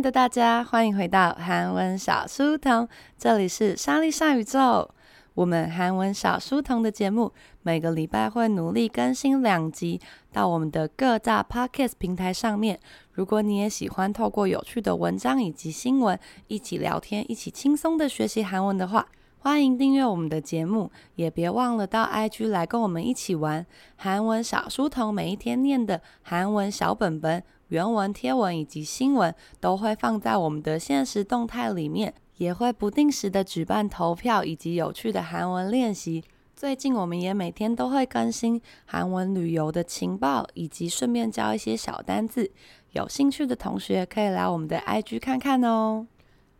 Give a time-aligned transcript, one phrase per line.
[0.00, 2.88] 的大家，欢迎回到韩文小书童，
[3.18, 4.88] 这里是莎莉莎宇宙。
[5.34, 7.30] 我们韩文小书童的节目
[7.62, 10.00] 每个礼拜会努力更新两集
[10.32, 12.80] 到我们的各大 Podcast 平台上面。
[13.12, 19.06] 如果你也喜欢透过有趣的文章以及新闻一起聊天，一起轻松的学习韩文的话，
[19.40, 25.12] 欢迎订阅我们的节目，也别忘了到 IG 来跟我们一起玩韩文小书童。
[25.12, 36.22] 每一天念的韩文小本本、原文贴文以及新闻都会放在我们的限时动态里面，也会不定时的举办投票以及有趣的韩文练习。
[36.54, 42.50] 最近我们也每天都会更新韩文旅游的情报，以及顺便教一些小单字。
[42.92, 46.06] 有兴趣的同学可以来我们的 IG 看看哦。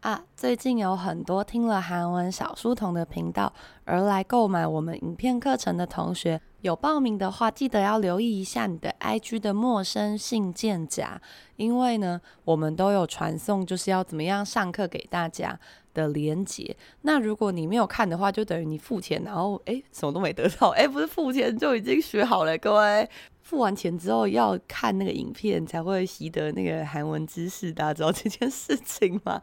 [0.00, 3.52] 啊，最近有很多听了韩文小书童的频道
[3.84, 11.21] 而来购买我们影片课程的同学，有报名的话，记得要留意一下你的 IG 的陌生信件夹，
[11.56, 15.60] 因为呢，我们都有传送就是要怎么样上课给大家
[15.93, 16.74] 的连结。
[17.02, 23.06] 那如果你没有看的话，就等于你付钱，然后诶，什么都没得到，诶，不是付钱就已经学好了，各位，
[23.43, 29.43] 付完钱之后要看那个影片才会习得那个韩文知识，大家知道这件事情吗？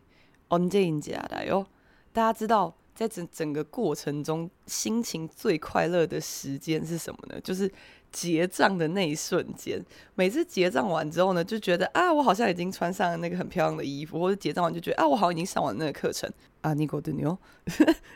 [0.52, 1.66] 언제인지알아요？
[2.12, 7.40] 大家知道，在整整个过程中，心情最快乐的时间是什么呢？
[7.40, 7.70] 就是
[8.10, 9.80] 结账的那一瞬间。
[10.14, 16.28] 每次结账完之后呢，就觉得啊，我好像已经穿上了那个很漂亮的衣服，或者结账完就觉得啊，我好像已经上完那个课程
[16.62, 16.72] 啊。
[16.74, 17.36] 尼古的牛，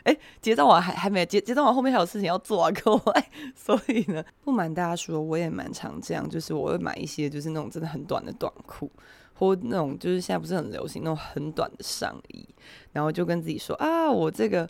[0.03, 3.23] 哎， 结账完还还没结，结账完后面还有事情要做啊，各位。
[3.55, 8.91] 所以呢，不瞒大家说，我也蛮常这样，就是我会买一些就是那种真的很短的短裤。
[9.37, 12.47] 或那种就是现在不是很流行那种很短的上衣，
[12.91, 14.69] 然后就跟自己说啊，我这个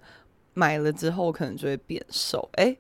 [0.54, 2.50] 买了之后可能就会变瘦。
[2.54, 2.76] 哎，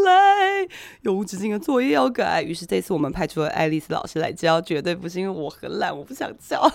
[0.03, 0.69] 累，
[1.03, 2.43] 有无止境的作业要改。
[2.43, 6.69] 于是这次我们派出了爱丽丝老师来教，绝对不是因为我很懒，我不想教。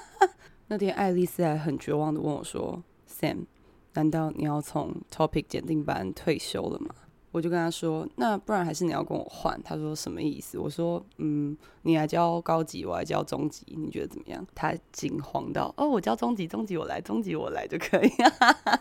[0.68, 3.46] 那天爱丽丝还很绝望的问我说：“Sam。”
[3.93, 6.93] 难道你要从 Topic 检定班退休了吗？
[7.31, 9.61] 我就跟他说，那不然还是你要跟我换？
[9.61, 10.57] 他说什么意思？
[10.57, 14.47] 我说，嗯，你来教高级，我来教中级，你觉得怎么样？
[14.55, 18.11] 他惊慌到，哦，我教中级，中级我来，中级我来就可以。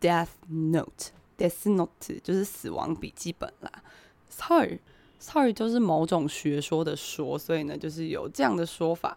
[0.00, 3.72] Death Note，Death Note 就是死亡笔记本啦。
[4.28, 9.16] Sorry，Sorry 就是某种学说的说，所以呢，就是有这样的说法，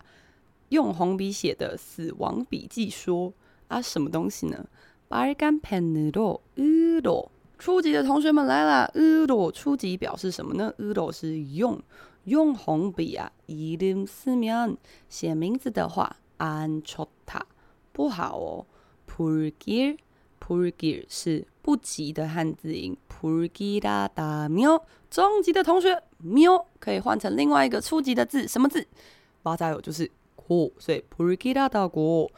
[0.69, 3.33] 用红笔写的死亡笔记说
[3.67, 4.65] 啊，什么东西呢？
[5.09, 7.27] 빨간펜으로으로，
[7.57, 10.73] 初级的同学们来了，으로初级表示什么呢？
[10.79, 11.79] 으로是用
[12.25, 14.77] 用红笔啊，이름쓰면
[15.09, 17.41] 写名字的话，안좋다
[17.91, 18.65] 不好哦，
[19.05, 28.87] 불길。불길是不吉的汉字音，불길하다며中级的同学，묘可以换成另外一个初级的字，什么字？
[29.43, 32.29] 맞아요，就是고，所以불길하다 고，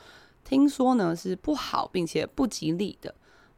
[0.43, 3.15] 听说呢是不好并且不吉利的。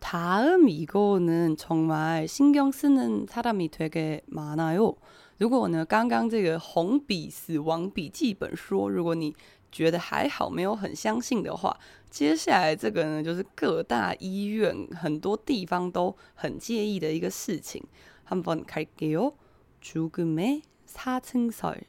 [0.00, 4.96] 다음 이거는 정말 신경 쓰는 사람이 되게 많아요.
[5.38, 9.36] 如果呢，刚刚这个红笔死亡笔记本说，如果你
[9.76, 11.78] 觉得还好，没有很相信的话，
[12.10, 17.82] 接下来这个呢，就是各大医院很多地方都很介意的一个事情。
[18.24, 19.32] 한번 갈게요.
[19.80, 21.82] 죽음의 사승설.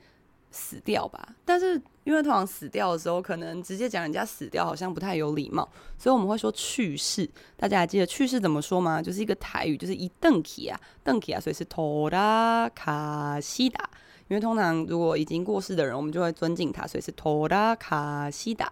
[0.52, 1.82] 死掉吧，但是。
[2.06, 5.68] 因为通常死掉的时候，可能直接讲人家死掉好像不太有礼貌，
[5.98, 7.28] 所以我们会说去世。
[7.58, 9.02] 大家还记得去世怎么说吗？
[9.02, 13.86] 就是一个台语，就是一邓起啊，邓起啊，所以是토라가시다。
[14.28, 18.68] 因为通常如果已经过世的人，我们就会尊敬他，所以是토라가시다，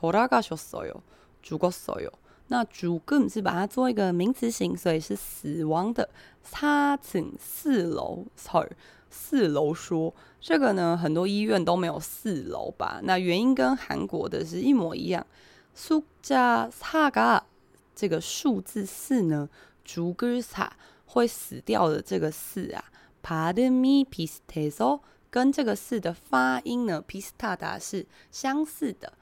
[0.00, 2.10] 돌아가셨어요，죽었어요。
[2.48, 6.08] 那죽음是把它做一个名词型，所以是死亡的。
[6.44, 8.76] 사층四楼，sorry。
[9.10, 13.00] 四楼说这个呢，很多医院都没有四楼吧？
[13.02, 15.26] 那原因跟韩国的是一模一样。
[15.74, 17.44] 苏加萨嘎
[17.94, 19.48] 这个数字四呢，
[19.84, 20.68] 죽을사
[21.06, 22.84] 会死掉的这个四啊，
[23.22, 29.14] 발음이비슷해서跟这个四的发音呢，비슷하다是相似的。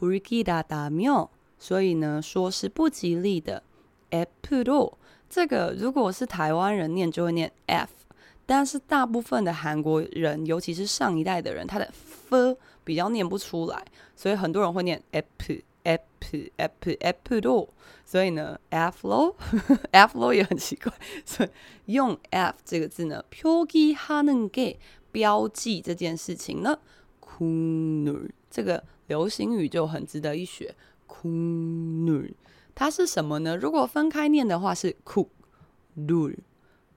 [0.00, 1.28] 불길하다며
[1.58, 3.62] 所以呢，说是不吉利的。
[4.10, 4.94] 앞으로
[5.28, 7.90] 这个如果是台湾人念就会念 f，
[8.46, 11.84] 但是大部分的韩国人，尤其是上一代的人，他的
[12.30, 17.68] f 比较念不出来，所以很多人会念 apple apple apple apple 咯。
[18.04, 19.34] 所以呢，f 咯，
[19.90, 20.92] f 咯也很奇怪，
[21.24, 21.48] 所以
[21.86, 24.76] 用 f 这个字呢，표기하는 게
[25.10, 26.78] 标记这件事情呢，
[27.20, 30.74] 국룰这个 流行语就很值得一学，
[31.06, 32.32] 국룰
[32.74, 33.56] 它是什么呢？
[33.56, 35.28] 如果分开念的话是 국
[35.96, 36.36] 룰，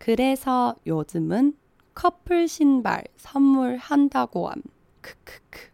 [0.00, 1.54] 그래서 요즘은
[1.94, 4.62] 커플 신발 선물한다고 함.
[5.02, 5.70] 크크크.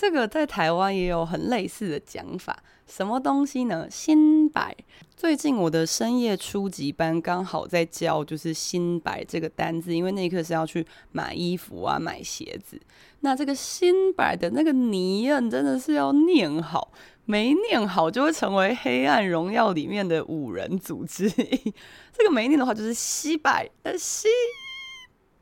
[0.00, 3.87] 这个在台湾也有很类似的讲法， 什么东西呢？
[3.89, 4.75] 新白。
[5.15, 12.79] 最近我的深夜初级班刚好在教，就是新白这个单字，因为那一课是要去买衣服啊、买鞋子。
[13.21, 16.91] 那这个新白的那个拟音真的是要念好，
[17.25, 21.73] 没念好就会成为黑暗荣耀里面的五人组之一。
[22.13, 24.27] 这个没念的话就是西白，呃，西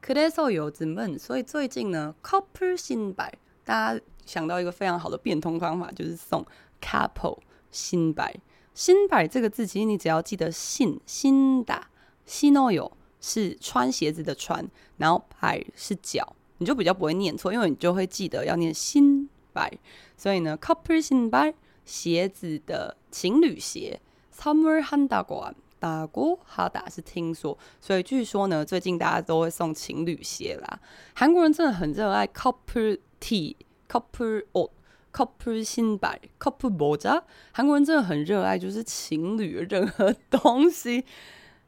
[0.00, 3.32] 그래서요즘은，所以最近呢，couple 신발，
[3.64, 6.46] 大家想到一个非常好的变通方法，就是送
[6.80, 7.38] couple
[7.72, 11.88] 신발。신발这个字，其实你只要记得信新打。
[12.25, 14.67] 新诺有是穿鞋子的穿，
[14.97, 19.71] 然后白是脚，你就比较不会念错，因为你就会记得要念新白。
[20.17, 21.53] 所以呢，couple 新白
[21.85, 23.99] 鞋子的情侣鞋
[24.35, 30.79] ，summer handago 打过哈打是听说，所以据说呢，最近大家都会送情侣鞋啦。
[31.13, 34.69] 韩国人真的很热爱 couple T，couple 哦
[35.13, 41.05] ，couple 新白，couple 모 자， 韩国人真的很热爱，就是情侣任何东西。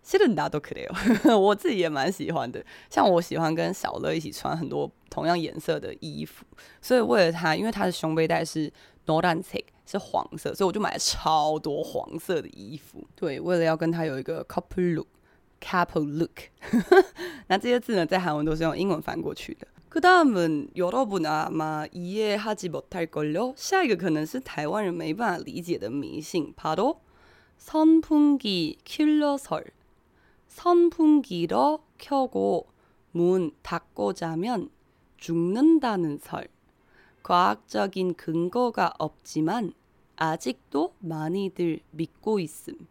[0.06, 0.85] 其实大家都可以
[1.30, 2.64] 哦，我自己也蛮喜欢的。
[2.90, 6.44] 像我喜欢跟小乐一起穿很多同样颜色的衣服，
[6.80, 8.73] 所以为了他，因为他的胸背带是
[9.06, 13.06] noran색 是黄色，所以我就买了超多黄色的衣服。
[13.14, 16.50] 对，为了要跟他有一个 couple look，couple look。
[17.47, 19.68] 那这些字呢，在韩文都是用英文翻过去的。
[19.88, 23.52] 그 다음은 여러분 아마 이해하지 못할걸요?
[23.56, 26.97] 下一个可能是台湾人没办法理解的迷信， 바로
[27.61, 29.64] 선풍기 킬러설.
[30.49, 32.66] 선풍기를 켜고
[33.12, 34.68] 문 닫고 자면
[35.16, 36.49] 죽는다는 설.
[37.23, 39.73] 과학적인 근거가 없지만
[40.16, 42.87] 아직도 많이들 믿고 있음.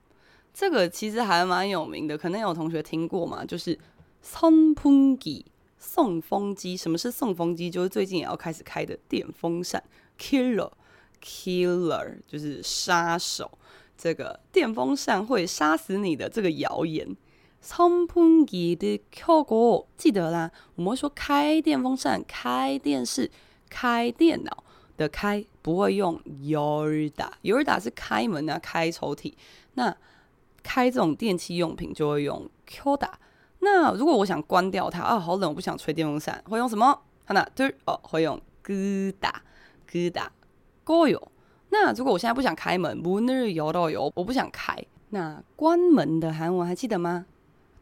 [0.53, 3.79] 这个其实还蛮有名的，可能有同学听过嘛，就是
[4.21, 5.45] 선풍기。
[5.83, 7.67] 送风机，什么是送风机？
[7.67, 9.83] 就是最近也要开始开的电风扇，
[10.19, 13.49] killer，killer 就是杀手。
[13.97, 17.17] 这个电风扇会杀死你的这个谣言。
[17.65, 23.29] 送风机的켜고，记得啦，我们会说开电风扇、开电视、
[23.69, 24.63] 开电脑
[24.97, 29.33] 的开，不会用열다，열다是开门啊、开抽屉。
[29.75, 29.95] 那
[30.63, 33.09] 开这种电器用品就会用켜다。
[33.59, 36.99] 那如果我想关掉它啊，好冷，我不想吹电风扇，会用什么？
[37.27, 39.33] 看那对哦，会用끄다
[39.87, 40.29] 끄다
[40.83, 41.21] 꺼요。
[41.69, 44.83] 那如果我现在不想开门，문을열어요，我不想开。
[45.09, 47.27] 那关门的韩文还记得吗？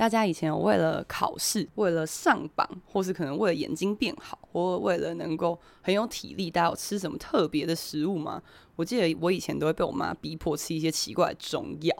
[0.00, 8.42] 大家以前有为了考试，为了上榜，或是可能为了眼睛变好，或为了能够很有体力，大家有吃什么特别的食物吗？
[8.76, 11.94] 我记得我以前都会被我妈逼迫吃一些奇怪的中药。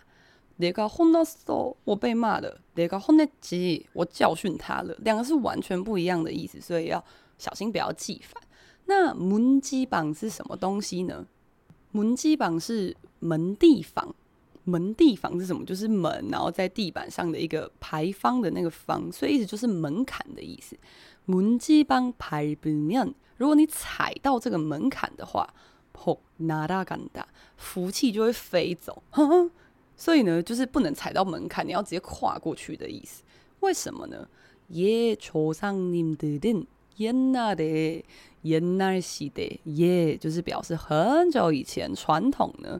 [0.57, 7.03] 내가 혼났어 我被骂了 내가 혼냈지 我教训他了两个是完全不一样的意思所以要
[7.39, 8.41] 小心不要记反
[8.87, 11.25] 那门机榜是什么东西呢？
[11.91, 14.13] 门机榜是门地房，
[14.63, 15.63] 门地房是什么？
[15.63, 20.75] 就是门，然后在地板上的一个牌坊的那个坊，所以意思就是门槛的意思。
[21.25, 25.53] 门机榜牌不面，如果你踩到这个门槛的话，
[25.93, 29.01] 嚯，哪大干大，福气就会飞走。
[29.11, 29.49] 呵呵，
[29.95, 33.23] 所以呢，就是不能踩到门槛，你要直接跨过去的意思。
[33.61, 34.27] 为什么呢？
[34.71, 36.65] 예조상님들은
[36.97, 38.03] 옛날에
[38.43, 42.79] 옛날시대 예，就是表示很久以前传统呢。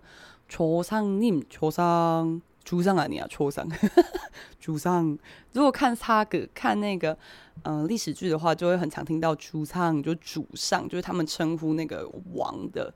[0.49, 3.67] 초상님，초상，主上啊，你啊，초상，
[4.59, 5.17] 主上。
[5.53, 7.17] 如果看他个看那个
[7.63, 12.93] 嗯历史剧的话，就会很常听到主上，就主上，就是他们称呼那个王的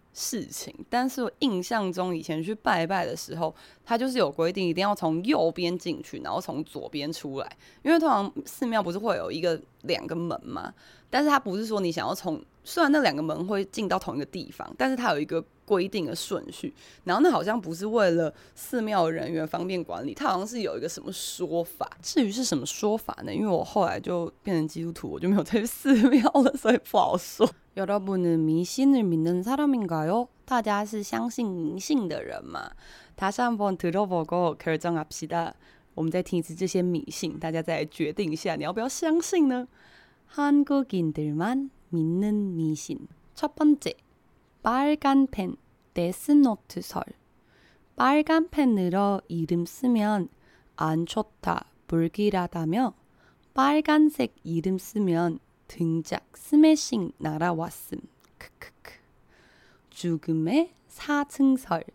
[0.13, 3.53] 事情，但是我印象中以前去拜拜的时候，
[3.85, 7.57] 他就是有规定，一定要从右边进去，然后从左边出来。
[7.83, 10.73] 因为通常寺庙不是会有一个两个门嘛，
[11.09, 16.73] 但是他不是说你想要从，虽然那两个门会进到同一个地方，但是它有一个规定的顺序。
[17.05, 21.89] 然后那好像不是为了寺庙人员方便管理，它好像是有一个什么说法。
[22.03, 23.33] 至于是什么说法呢？
[23.33, 27.49] 因为我后来就变成基督徒，我就没有再去 寺庙了，所以不好说。
[27.76, 30.28] 여러분은 미신을 믿는 사람인가요?
[30.44, 32.70] 大家是相信迷信的人吗？
[33.16, 35.54] 다시 한번 들어보고 결정합시다.
[35.94, 39.66] 我们再听一次这些迷信，大家再来决定一下，你要不要相信呢？
[40.26, 43.08] 한국인들만 믿는 미신.
[43.34, 43.94] 첫 번째,
[44.62, 45.56] 빨간 펜,
[45.94, 47.02] 데스노트 설.
[47.94, 50.28] 빨간 펜으로 이름 쓰면
[50.76, 52.92] 안 좋다, 불길하다며
[53.54, 55.38] 빨간색 이름 쓰면
[55.71, 57.99] 등짝 스매싱 날아왔음.
[58.37, 58.91] 크크크.
[59.89, 61.85] 죽음의 사증설.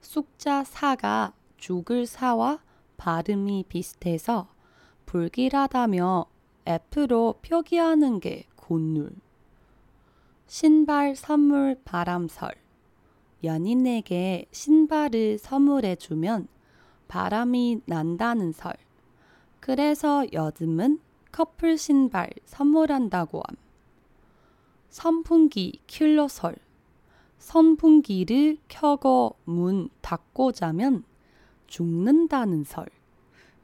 [0.00, 2.60] 숫자 4가 죽을 사와
[2.96, 4.48] 발음이 비슷해서
[5.04, 6.24] 불길하다며
[6.64, 9.12] F로 표기하는 게 곤룰.
[10.46, 12.54] 신발 선물 바람설.
[13.44, 16.48] 연인에게 신발을 선물해주면
[17.08, 18.72] 바람이 난다는 설.
[19.60, 20.98] 그래서 요즘은
[21.32, 23.56] 커플 신발 선물한다고 함.
[24.90, 26.54] 선풍기 킬러설.
[27.38, 31.04] 선풍기를 켜고 문 닫고 자면
[31.68, 32.86] 죽는다는 설.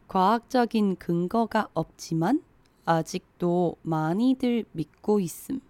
[0.09, 2.42] 과학적인 근거가 없지만
[2.87, 5.61] 아직도 많이들 믿고 있음.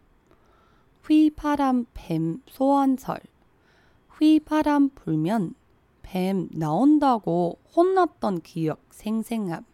[1.05, 3.19] 휘파람 뱀 소환설.
[4.17, 5.57] 휘파람 불면
[6.03, 9.65] 뱀 나온다고 혼났던 기억 생생함.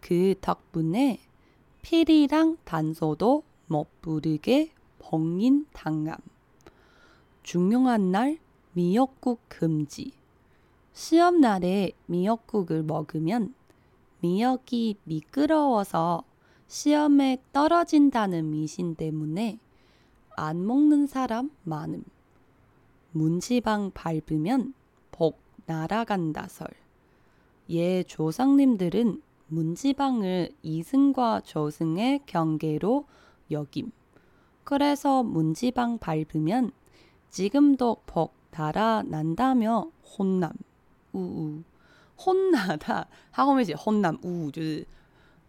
[0.00, 1.20] 그 덕분에
[1.88, 6.16] 피리랑 단소도 못 부르게 봉인 당함.
[7.44, 8.40] 중요한 날
[8.72, 10.10] 미역국 금지.
[10.92, 13.54] 시험 날에 미역국을 먹으면
[14.18, 16.24] 미역이 미끄러워서
[16.66, 19.60] 시험에 떨어진다는 미신 때문에
[20.30, 22.02] 안 먹는 사람 많음.
[23.12, 24.74] 문지방 밟으면
[25.12, 26.66] 복 날아간다 설.
[27.70, 33.05] 예 조상님들은 문지방을 이승과 조승의 경계로
[33.51, 33.91] 여김.
[34.63, 36.71] 그래서 문지방 밟으면
[37.29, 40.51] 지금도 복 달아난다며 혼남.
[41.13, 41.63] 우우.
[42.17, 43.07] 혼나다.
[43.31, 44.85] 他后面写 혼남 우우 就是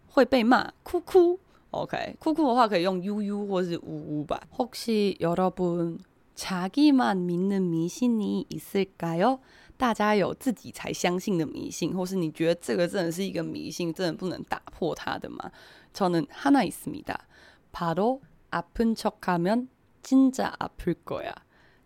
[0.09, 1.39] 会被骂哭哭
[1.71, 4.39] OK，哭哭的话可以用 UU 或是우우吧。
[4.57, 5.99] 혹시 여러분
[6.35, 9.39] 자기만 믿는 미신이 있을까요?
[9.77, 15.51] 大家有自己才相信的迷信，或是你觉得这个真的是一个迷信，真的不能打破它的吗？
[15.93, 17.17] 저는 하나 있습니다.
[17.71, 19.69] 바로 아픈 척하면
[20.01, 21.33] 진짜 아플 거야.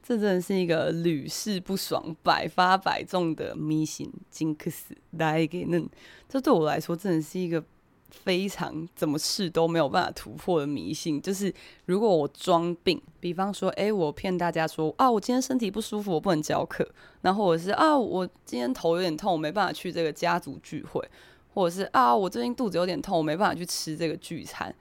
[0.04, 4.12] 这真的是一个屡试不爽、百发百中的迷信。
[4.32, 5.90] 징크스 나에게는，
[6.30, 7.64] 这对我来说真的是一个。
[8.13, 11.53] 非常怎么试都没有办法突破的迷信，就是
[11.87, 16.87] 如果我装病，比方说，哎，我骗大家说啊，我今天身体不舒服，我不能教课，
[17.23, 21.03] 然后或者是啊，我今天头有点痛，我没办法去这个家族聚会，
[21.55, 24.73] 或者是啊，我最近肚子有点痛，我没办法去吃这个聚餐，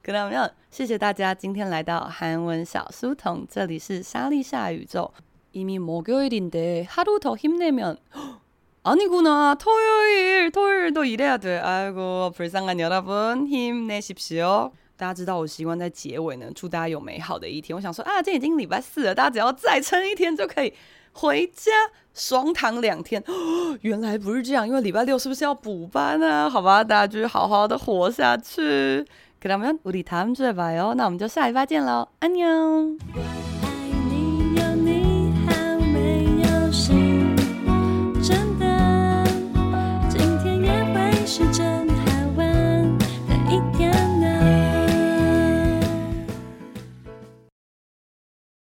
[0.05, 5.09] 各位朋友，谢谢大家今天来到韩文小书童，这里是莎莉夏宇宙。
[5.53, 7.95] 이미목요일인데하루더힘내면
[8.83, 17.73] 아니구나토요일토일도일해야돼아이고불쌍한여러분힘내십시오大家知道我习惯在结尾呢，祝大家有美好的一天。
[17.73, 20.73] 我想说啊，今天已经礼拜四了，大家只要再撑一天就可以
[21.13, 21.71] 回家
[22.13, 23.77] 爽躺两天、哦。
[23.79, 26.49] 原来不是这样，因为礼拜六是不是要补班啊？
[26.49, 29.05] 好吧，大家就好好的活下去。
[29.43, 30.93] 그러면 우리 다음 주에 봐요.
[30.93, 32.07] 나 엄조 씨 알바 진러.
[32.21, 32.97] 안녕.